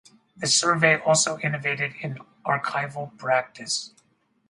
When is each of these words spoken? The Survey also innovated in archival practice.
The 0.35 0.47
Survey 0.47 0.97
also 0.99 1.37
innovated 1.37 1.93
in 2.01 2.17
archival 2.43 3.15
practice. 3.19 3.93